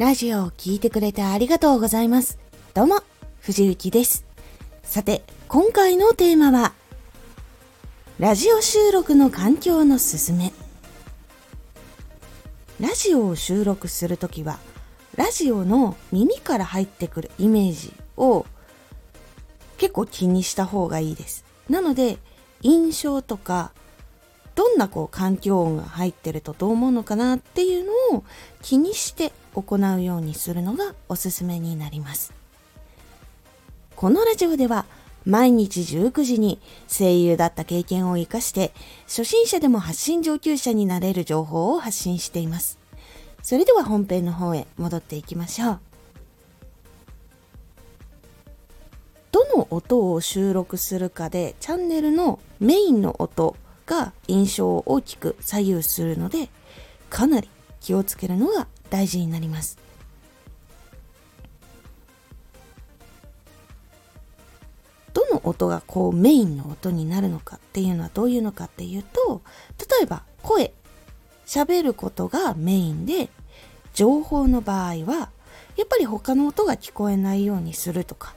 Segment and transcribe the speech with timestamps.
[0.00, 2.38] ラジオを聴いてくれてありがとうございます。
[2.72, 3.02] どうも、
[3.42, 4.24] 藤幸です。
[4.82, 6.72] さて、今回のテーマは、
[8.18, 10.54] ラジオ収録の環境のすすめ。
[12.80, 14.58] ラジオを収録するときは、
[15.16, 18.46] ラジオの耳から入ってくるイメージを
[19.76, 21.44] 結構気にした方がいいです。
[21.68, 22.16] なので、
[22.62, 23.72] 印象とか、
[24.60, 28.24] どんなこう環境音が入ってるとどう思うのかなっていうのを
[28.60, 32.34] 気にして行うようにするのがおすすめになります。
[33.96, 34.84] このラジオでは
[35.24, 38.72] 毎日19時に声優だった経験を活かして
[39.06, 42.78] 初心者でも発信上級者になれる情報を発信しています。
[43.42, 45.80] それでは本編の方へ戻っていきましょう。
[49.32, 53.56] どの音を収録するかでチャンネルのメインの音
[53.90, 56.48] が印象を大きく左右するので
[57.10, 57.50] かなり
[57.80, 59.78] 気をつけるのが大事になります。
[65.12, 69.42] どの音がこうメインの音になるのかっていうのはどういうのかっていうと
[69.90, 70.72] 例えば声
[71.46, 73.28] 喋ることがメインで
[73.92, 75.30] 情報の場合は
[75.76, 78.36] やっぱり他の音が聞こえないようにするとか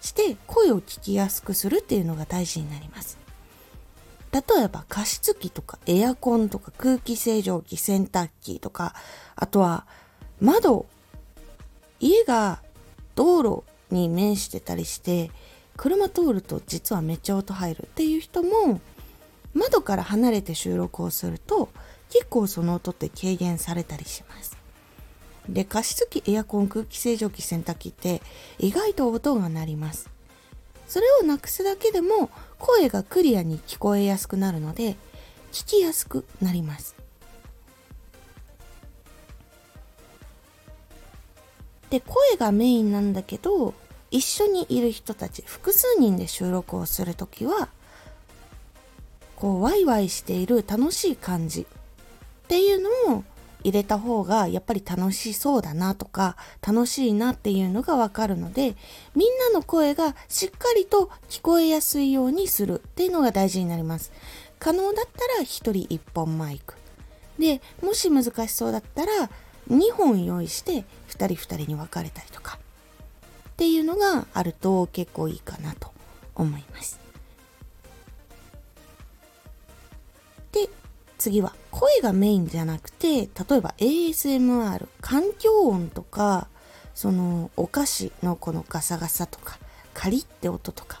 [0.00, 3.21] して声を聞きやすくするっていうのが大事になります
[4.32, 8.94] 例えば加湿器とかエアコンとか空気清浄機洗濯機とか
[9.36, 9.86] あとは
[10.40, 10.86] 窓
[12.00, 12.62] 家が
[13.14, 15.30] 道路に面してたりして
[15.76, 18.80] 車通ると実はめっちゃ音入るっていう人も
[19.54, 21.68] 窓から離れて収録をすると
[22.10, 24.56] 結構その音って軽減されたりします。
[25.48, 28.22] で、加湿器、エアコン、空気清浄機、洗濯機って
[28.58, 30.10] 意外と音が鳴ります。
[30.86, 32.30] それをなくすだけでも
[32.62, 34.94] 声がクリアに聞こえやすくなるので
[35.50, 36.94] 聞きやすくなります。
[41.90, 43.74] で、声がメインなんだけど
[44.10, 47.68] 一緒にいる人たち複数人で収録をするときは
[49.36, 53.24] こうワイワイしている楽しい感じっていうのを
[53.64, 56.36] 入れた方がやっぱり楽しそうだなとか
[56.66, 58.74] 楽しいなっていうのがわかるので
[59.14, 64.12] みんなの声がしっかりと聞こえやすいようにするっていうのが大事になります。
[64.58, 66.74] 可能だったら1人1本マイク。
[67.36, 69.28] で、もし難しそうだったら
[69.68, 72.58] 2本用意して2人2人に分かれたりとか
[73.50, 75.90] っていうのがあると結構いいかなと
[76.36, 77.00] 思います。
[81.22, 86.48] 次は声がメインじゃなくて例えば ASMR 環境音とか
[86.96, 89.56] そのお菓子のこのガサガサとか
[89.94, 91.00] カリって音とか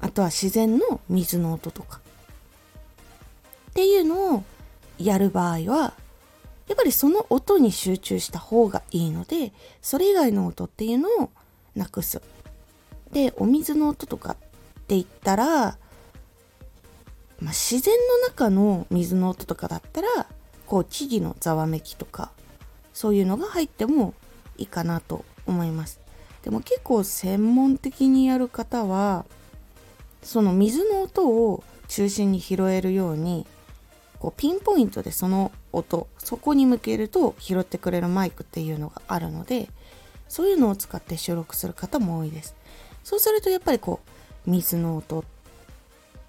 [0.00, 2.00] あとは自然の水の音とか。
[3.70, 4.44] っていうのを
[4.98, 5.94] やる場合は
[6.66, 11.30] やっぱりその音に集中した方がいいのでそれ以外の音っていうのを
[11.76, 12.20] なくす。
[13.12, 14.36] でお水の音とかっ
[14.88, 15.78] て言ったら
[17.42, 20.26] まあ、自然の中の水の音とかだったら
[20.66, 22.30] こう木々のざわめきとか
[22.94, 24.14] そういうのが入っても
[24.58, 26.00] いいかなと思います。
[26.42, 29.24] でも結構専門的にやる方は
[30.22, 33.46] その水の音を中心に拾えるように
[34.18, 39.68] こうピンポイントでその音そこに向けると拾ってくれるマイクっていうのがあるので
[40.28, 42.54] そういうのを使って収録する方も多いです。
[43.04, 44.00] そうするとやっぱりこ
[44.46, 45.24] う水の音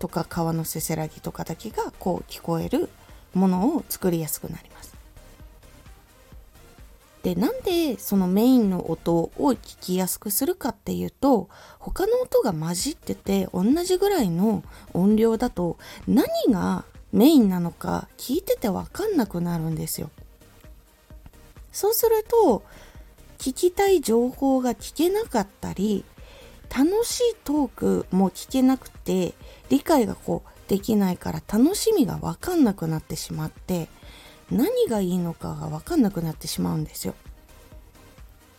[0.04, 2.90] とか川のせせらぎとかだけがこう聞こえる
[3.34, 4.94] ものを作りやすくなります。
[7.24, 11.48] でなんでそのメインの音を聞きやすくするかっていうと
[11.80, 14.62] 他の音が混じってて同じぐらいの
[14.94, 20.10] 音量だと何がメインなのか聞いてて分かんなくなるんですよ。
[21.72, 22.64] そうすると
[23.38, 26.04] 聞きたい情報が聞けなかったり
[26.70, 29.34] 楽しいトークも聞けなくて
[29.70, 33.90] 理解がこうできないから楽しみが分かんなくなってしまって
[34.50, 37.16] 何がいいのかが分かんなくなってしまうんですよ。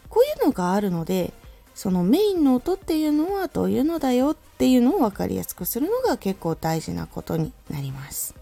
[0.09, 1.33] こういうのがあるので
[1.75, 8.35] そのメインの音っていうのはどういうのだよっていうのを分かりやすくするのが結構大事なことになります。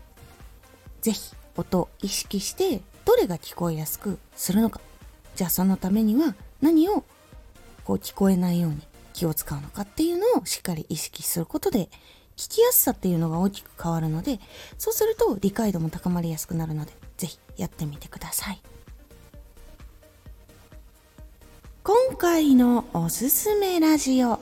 [1.01, 4.81] 是非音を意識してどれが聞こえやすくするのか
[5.35, 7.05] じゃあそのためには何を
[7.85, 8.81] こう聞こえないように
[9.13, 11.89] 気を使うのかっていうのをしっかり意識することで
[12.37, 14.41] 聞きやすさっていうのが大きく変わるので
[14.79, 18.61] そうすると理解度も高まりやすくなるので是非やってみてください。
[21.85, 24.39] 今回のおすすめラジオ。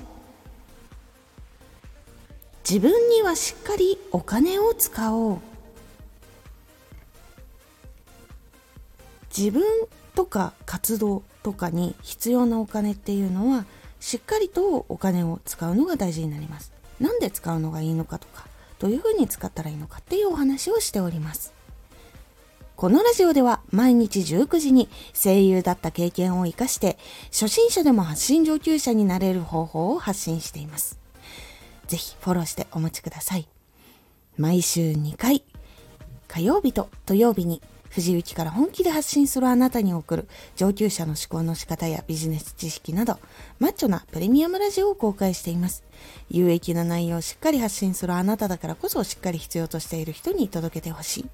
[2.68, 5.38] 自分にはしっかりお金を使おう。
[9.34, 9.62] 自分
[10.14, 13.64] とか活動とかに必要なお金っていうのは
[14.00, 16.72] しっかりとお金を使うのが大事になります。
[16.98, 18.46] なんで使うのがいいのかとか、
[18.78, 21.52] どういうふうに使ったらいいのかっていうお話をしております。
[22.76, 26.96] このラジオでは毎日19時に声優だった経験を活かして
[27.30, 30.98] 初心者でも発信上級者になれる方法を発信しています。
[31.88, 33.46] ぜひフォローしてお待ちください。
[34.38, 35.44] 毎週2回、
[36.26, 43.18] 火曜日と土曜日に藤雪から本気で発信するあなたに送る上級者の思考の仕方やビジネス知識など、
[43.58, 45.82] マッチョなプレミアムラジオを公開しています。
[46.30, 51.26] 有益な内容をしっかり発信するあなただからこそしっかり必要としている人に届けてほしい。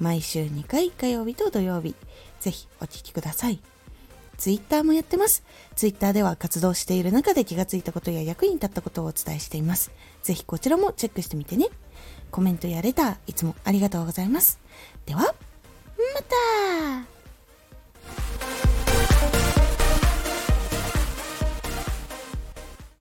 [0.00, 1.94] 毎週2回火曜日と土曜日、
[2.40, 3.60] ぜひお聴きください。
[4.38, 5.44] ツイッターもやってます。
[5.76, 9.92] ツイッターでは活動している中で気がついたことや役に立ったことをお伝えしています。
[10.22, 11.68] ぜひこちらもチェックしてみてね。
[12.32, 14.58] コメントやレター、いつもありがとうございます。
[15.06, 15.34] では、
[16.14, 17.21] また